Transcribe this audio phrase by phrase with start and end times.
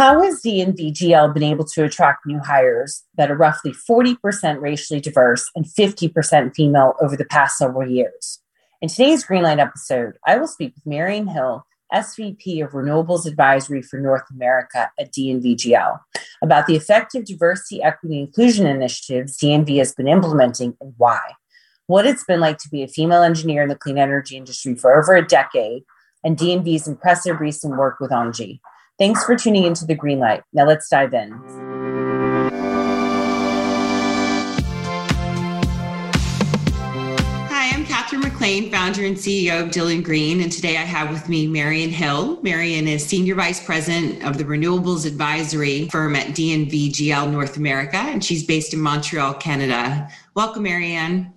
[0.00, 5.50] How has DNVGL been able to attract new hires that are roughly 40% racially diverse
[5.54, 8.38] and 50% female over the past several years?
[8.80, 14.00] In today's Greenlight episode, I will speak with Marion Hill, SVP of Renewables Advisory for
[14.00, 16.00] North America at DNVGL,
[16.40, 21.20] about the effective diversity, equity, inclusion initiatives DNV has been implementing and why,
[21.88, 24.98] what it's been like to be a female engineer in the clean energy industry for
[24.98, 25.82] over a decade,
[26.24, 28.62] and DNV's impressive recent work with ENGIE.
[29.00, 30.42] Thanks for tuning into the Green Light.
[30.52, 31.32] Now let's dive in.
[37.48, 41.30] Hi, I'm Catherine McLean, founder and CEO of Dylan Green, and today I have with
[41.30, 42.42] me Marion Hill.
[42.42, 48.22] Marion is Senior Vice President of the Renewables Advisory firm at DNV North America, and
[48.22, 50.10] she's based in Montreal, Canada.
[50.34, 51.32] Welcome, Marianne.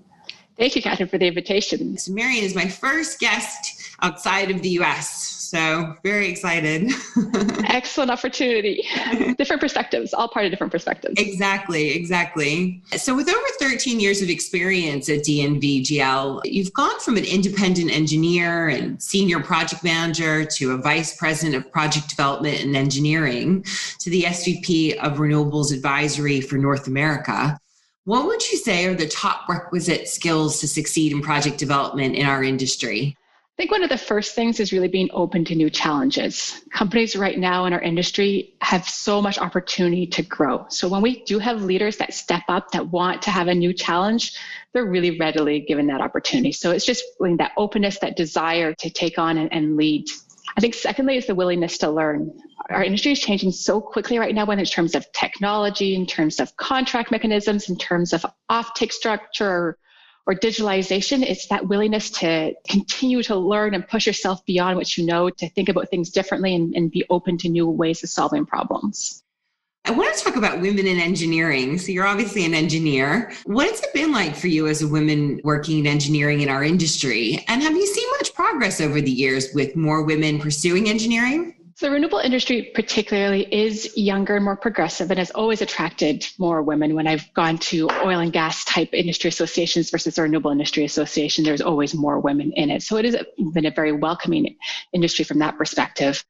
[0.57, 1.97] Thank you, Catherine, for the invitation.
[1.97, 5.32] So Marion is my first guest outside of the US.
[5.53, 6.91] So very excited.
[7.65, 8.83] Excellent opportunity.
[9.37, 11.13] different perspectives, all part of different perspectives.
[11.19, 12.81] Exactly, exactly.
[12.97, 18.69] So with over 13 years of experience at DNVGL, you've gone from an independent engineer
[18.69, 23.63] and senior project manager to a vice president of project development and engineering
[23.99, 27.59] to the SVP of renewables advisory for North America.
[28.05, 32.25] What would you say are the top requisite skills to succeed in project development in
[32.25, 33.15] our industry?
[33.53, 36.59] I think one of the first things is really being open to new challenges.
[36.73, 40.65] Companies right now in our industry have so much opportunity to grow.
[40.69, 43.71] So when we do have leaders that step up, that want to have a new
[43.71, 44.35] challenge,
[44.73, 46.51] they're really readily given that opportunity.
[46.51, 50.07] So it's just that openness, that desire to take on and, and lead.
[50.57, 52.35] I think secondly is the willingness to learn.
[52.71, 56.07] Our industry is changing so quickly right now, whether it's in terms of technology, in
[56.07, 59.77] terms of contract mechanisms, in terms of offtake structure,
[60.25, 65.05] or digitalization, it's that willingness to continue to learn and push yourself beyond what you
[65.05, 68.45] know, to think about things differently and, and be open to new ways of solving
[68.45, 69.23] problems.
[69.85, 71.77] I want to talk about women in engineering.
[71.77, 73.33] So, you're obviously an engineer.
[73.43, 76.63] What has it been like for you as a woman working in engineering in our
[76.63, 77.43] industry?
[77.49, 81.55] And have you seen much progress over the years with more women pursuing engineering?
[81.83, 86.95] The renewable industry, particularly, is younger and more progressive and has always attracted more women.
[86.95, 91.43] When I've gone to oil and gas type industry associations versus the renewable industry association,
[91.43, 92.83] there's always more women in it.
[92.83, 93.17] So it has
[93.51, 94.55] been a very welcoming
[94.93, 96.23] industry from that perspective.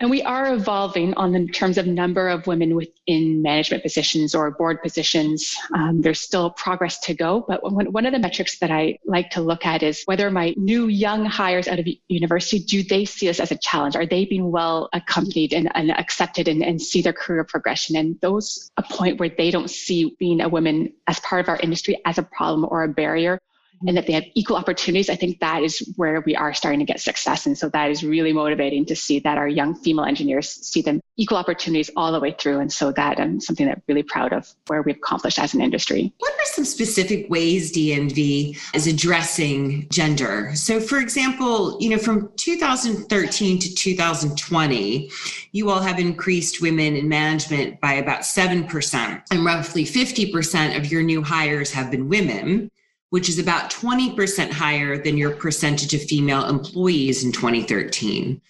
[0.00, 4.50] And we are evolving on the terms of number of women within management positions or
[4.50, 5.54] board positions.
[5.74, 9.28] Um, there's still progress to go, but one, one of the metrics that I like
[9.30, 13.28] to look at is whether my new young hires out of university, do they see
[13.28, 13.94] us as a challenge?
[13.94, 17.94] Are they being well accompanied and, and accepted and, and see their career progression?
[17.96, 21.58] And those a point where they don't see being a woman as part of our
[21.58, 23.38] industry as a problem or a barrier
[23.86, 26.84] and that they have equal opportunities, I think that is where we are starting to
[26.84, 27.46] get success.
[27.46, 31.00] And so that is really motivating to see that our young female engineers see them
[31.16, 32.60] equal opportunities all the way through.
[32.60, 35.62] And so that I'm something that I'm really proud of where we've accomplished as an
[35.62, 36.12] industry.
[36.18, 40.52] What are some specific ways DNV is addressing gender?
[40.54, 45.10] So for example, you know, from 2013 to 2020,
[45.52, 51.02] you all have increased women in management by about 7%, and roughly 50% of your
[51.02, 52.70] new hires have been women
[53.10, 58.40] which is about 20% higher than your percentage of female employees in 2013.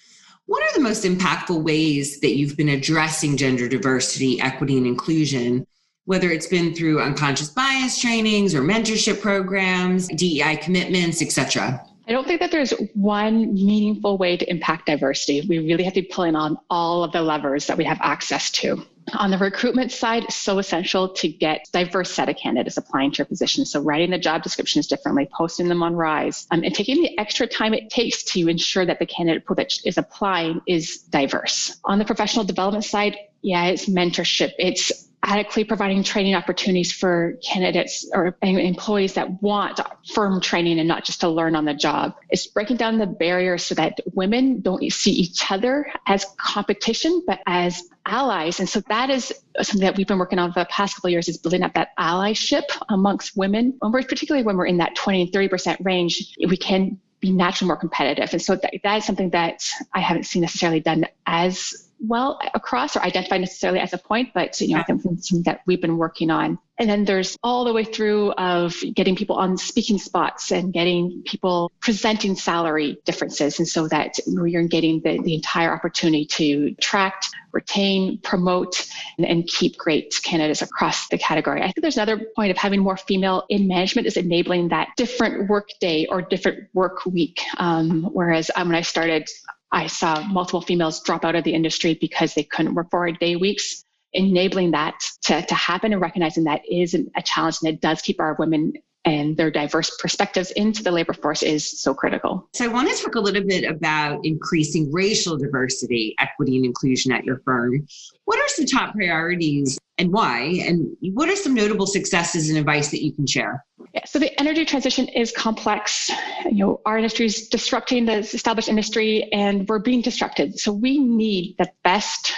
[0.47, 5.67] What are the most impactful ways that you've been addressing gender diversity, equity, and inclusion,
[6.05, 11.85] whether it's been through unconscious bias trainings or mentorship programs, DEI commitments, etc.?
[12.09, 15.47] I don't think that there's one meaningful way to impact diversity.
[15.49, 18.51] We really have to be pulling on all of the levers that we have access
[18.53, 18.85] to.
[19.15, 23.27] On the recruitment side, so essential to get diverse set of candidates applying to your
[23.27, 23.65] position.
[23.65, 27.47] So writing the job descriptions differently, posting them on Rise, um, and taking the extra
[27.47, 31.79] time it takes to ensure that the candidate pool that is applying is diverse.
[31.85, 34.53] On the professional development side, yeah, it's mentorship.
[34.59, 39.79] It's adequately providing training opportunities for candidates or employees that want
[40.15, 42.15] firm training and not just to learn on the job.
[42.31, 47.41] It's breaking down the barriers so that women don't see each other as competition, but
[47.47, 48.59] as allies.
[48.61, 51.13] And so that is something that we've been working on for the past couple of
[51.13, 53.77] years is building up that allyship amongst women.
[53.79, 57.69] When we're, particularly when we're in that 20 and 30% range, we can be naturally
[57.69, 58.31] more competitive.
[58.33, 59.63] And so that, that is something that
[59.95, 64.61] I haven't seen necessarily done as well across or identified necessarily as a point, but
[64.61, 66.59] you know, I think something that we've been working on.
[66.81, 71.23] And then there's all the way through of getting people on speaking spots and getting
[71.27, 73.59] people presenting salary differences.
[73.59, 78.89] And so that you're getting the, the entire opportunity to attract, retain, promote,
[79.19, 81.61] and, and keep great candidates across the category.
[81.61, 85.51] I think there's another point of having more female in management is enabling that different
[85.51, 87.43] work day or different work week.
[87.59, 89.29] Um, whereas um, when I started,
[89.71, 93.37] I saw multiple females drop out of the industry because they couldn't work four day
[93.37, 93.85] weeks.
[94.13, 98.21] Enabling that to, to happen and recognizing that is a challenge and it does keep
[98.21, 98.73] our women
[99.05, 102.49] and their diverse perspectives into the labor force is so critical.
[102.55, 107.13] So, I want to talk a little bit about increasing racial diversity, equity, and inclusion
[107.13, 107.87] at your firm.
[108.27, 110.63] What are some top priorities and why?
[110.67, 113.65] And what are some notable successes and advice that you can share?
[113.95, 116.11] Yeah, so the energy transition is complex.
[116.45, 120.59] You know, our industry is disrupting the established industry and we're being disrupted.
[120.61, 122.33] So we need the best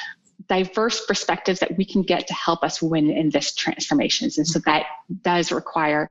[0.52, 4.36] diverse perspectives that we can get to help us win in this transformations.
[4.36, 4.84] And so that
[5.22, 6.10] does require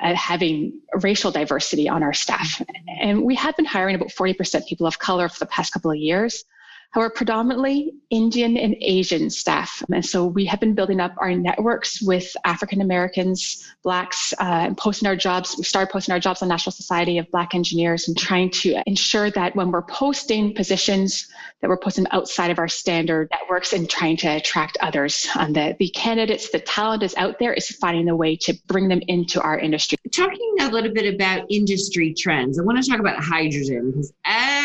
[0.00, 2.60] uh, having racial diversity on our staff.
[3.00, 5.96] And we have been hiring about 40% people of color for the past couple of
[5.96, 6.44] years.
[6.90, 9.82] However, predominantly Indian and Asian staff.
[9.92, 14.76] And so we have been building up our networks with African Americans, Blacks, uh, and
[14.76, 15.54] posting our jobs.
[15.56, 19.30] We started posting our jobs on National Society of Black Engineers and trying to ensure
[19.30, 21.28] that when we're posting positions,
[21.60, 25.28] that we're posting outside of our standard networks and trying to attract others.
[25.36, 28.88] Um, the, the candidates, the talent is out there, is finding a way to bring
[28.88, 29.98] them into our industry.
[30.12, 34.12] Talking a little bit about industry trends, I want to talk about hydrogen because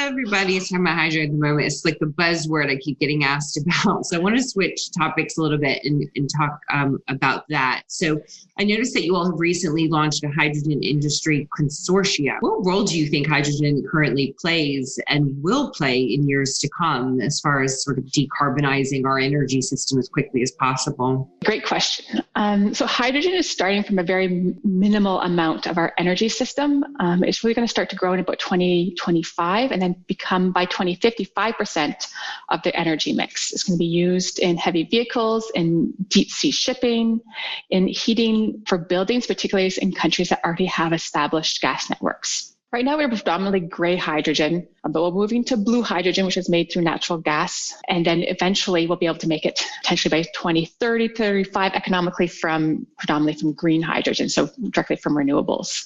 [0.05, 1.67] is talking about hydrogen at the moment.
[1.67, 4.05] It's like the buzzword I keep getting asked about.
[4.05, 7.83] So I want to switch topics a little bit and, and talk um, about that.
[7.87, 8.19] So
[8.59, 12.37] I noticed that you all have recently launched a hydrogen industry consortia.
[12.41, 17.19] What role do you think hydrogen currently plays and will play in years to come
[17.21, 21.29] as far as sort of decarbonizing our energy system as quickly as possible?
[21.43, 22.23] Great question.
[22.35, 26.83] Um, so hydrogen is starting from a very minimal amount of our energy system.
[26.99, 30.65] Um, it's really going to start to grow in about 2025 and then become by
[30.65, 32.07] 2050 5%
[32.49, 33.51] of the energy mix.
[33.51, 37.21] It's going to be used in heavy vehicles, in deep sea shipping,
[37.69, 42.54] in heating for buildings, particularly in countries that already have established gas networks.
[42.75, 46.49] Right now, we're predominantly gray hydrogen, uh, but we're moving to blue hydrogen, which is
[46.49, 47.73] made through natural gas.
[47.87, 52.85] And then eventually we'll be able to make it potentially by 2030, 35 economically from
[52.97, 55.85] predominantly from green hydrogen, so directly from renewables.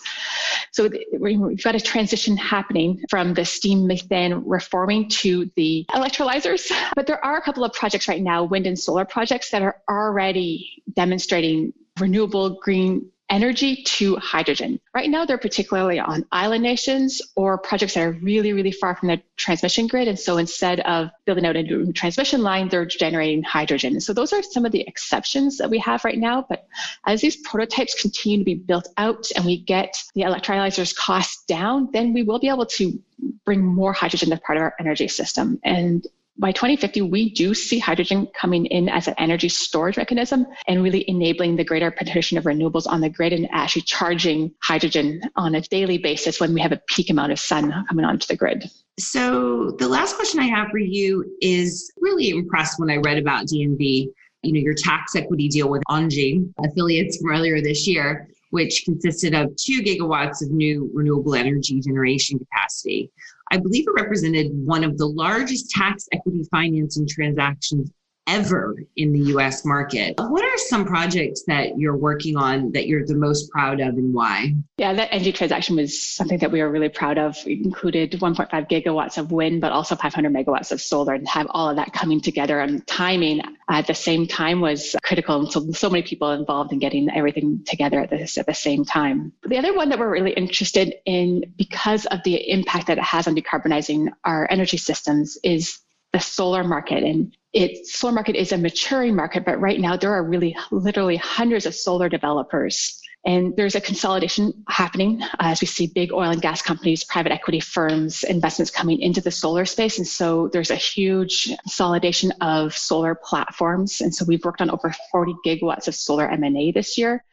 [0.72, 0.90] So
[1.20, 6.72] we've got a transition happening from the steam methane reforming to the electrolyzers.
[6.96, 9.78] But there are a couple of projects right now, wind and solar projects, that are
[9.88, 14.80] already demonstrating renewable green energy to hydrogen.
[14.94, 19.10] Right now, they're particularly on island nations or projects that are really, really far from
[19.10, 20.08] the transmission grid.
[20.08, 24.00] And so instead of building out a new transmission line, they're generating hydrogen.
[24.02, 26.46] So those are some of the exceptions that we have right now.
[26.48, 26.68] But
[27.06, 31.90] as these prototypes continue to be built out and we get the electrolyzers costs down,
[31.94, 33.00] then we will be able to
[33.46, 35.60] bring more hydrogen as part of our energy system.
[35.64, 36.06] And
[36.40, 41.08] by 2050, we do see hydrogen coming in as an energy storage mechanism and really
[41.10, 45.62] enabling the greater penetration of renewables on the grid and actually charging hydrogen on a
[45.62, 48.70] daily basis when we have a peak amount of sun coming onto the grid.
[48.98, 53.48] So, the last question I have for you is really impressed when I read about
[53.48, 54.08] DNV,
[54.44, 59.34] you know, your tax equity deal with Engie affiliates from earlier this year which consisted
[59.34, 63.12] of two gigawatts of new renewable energy generation capacity.
[63.52, 67.92] I believe it represented one of the largest tax equity financing transactions
[68.30, 70.14] ever in the US market.
[70.18, 74.14] What are some projects that you're working on that you're the most proud of and
[74.14, 74.54] why?
[74.78, 77.36] Yeah, that Engie transaction was something that we were really proud of.
[77.46, 81.70] It included 1.5 gigawatts of wind, but also 500 megawatts of solar and have all
[81.70, 85.40] of that coming together and timing at the same time was critical.
[85.40, 88.86] And so, so many people involved in getting everything together at this at the same
[88.86, 89.34] time.
[89.48, 93.28] The other one that we're really interested in because of the impact that it has
[93.28, 95.80] on decarbonizing our energy systems is
[96.14, 100.14] the solar market and it solar market is a maturing market but right now there
[100.14, 103.02] are really literally hundreds of solar developers.
[103.26, 107.60] And there's a consolidation happening as we see big oil and gas companies private equity
[107.60, 109.98] firms investments coming into the solar space.
[109.98, 114.00] And so there's a huge consolidation of solar platforms.
[114.00, 117.26] And so we've worked on over 40 gigawatts of solar m&a this year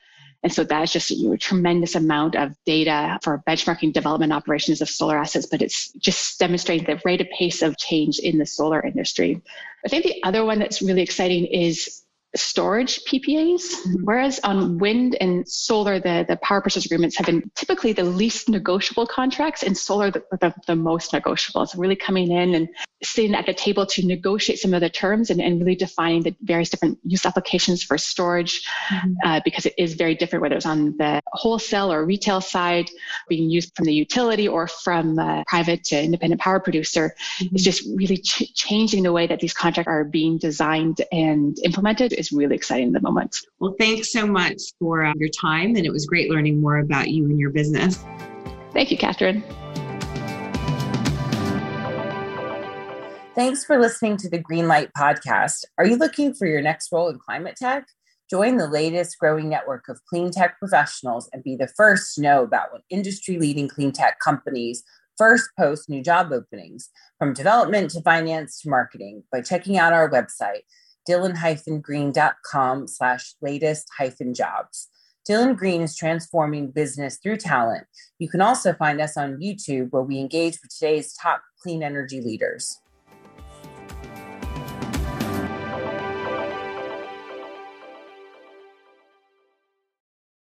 [0.47, 5.19] and so that's just a tremendous amount of data for benchmarking development operations of solar
[5.19, 9.43] assets, but it's just demonstrating the rate of pace of change in the solar industry.
[9.85, 12.05] I think the other one that's really exciting is
[12.37, 14.05] storage PPAs, mm-hmm.
[14.05, 18.49] whereas on wind and solar, the, the power purchase agreements have been typically the least
[18.49, 21.67] negotiable contracts, and solar the, the, the most negotiable.
[21.67, 22.69] So really coming in and
[23.03, 26.35] sitting at the table to negotiate some of the terms and, and really defining the
[26.43, 29.13] various different use applications for storage, mm-hmm.
[29.25, 32.91] uh, because it is very different whether it's on the wholesale or retail side,
[33.29, 37.15] being used from the utility or from a private to independent power producer.
[37.39, 37.55] Mm-hmm.
[37.55, 42.13] It's just really ch- changing the way that these contracts are being designed and implemented
[42.13, 43.37] is really exciting at the moment.
[43.59, 45.77] Well, thanks so much for uh, your time.
[45.77, 48.05] And it was great learning more about you and your business.
[48.73, 49.43] Thank you, Catherine.
[53.35, 55.65] Thanks for listening to the Greenlight podcast.
[55.77, 57.87] Are you looking for your next role in climate tech?
[58.31, 62.43] Join the latest growing network of clean tech professionals and be the first to know
[62.43, 64.83] about when industry leading clean tech companies
[65.17, 70.11] first post new job openings from development to finance to marketing by checking out our
[70.11, 70.63] website,
[71.09, 74.89] dylan-green.com slash latest hyphen jobs.
[75.29, 77.87] Dylan Green is transforming business through talent.
[78.19, 82.21] You can also find us on YouTube where we engage with today's top clean energy
[82.21, 82.81] leaders.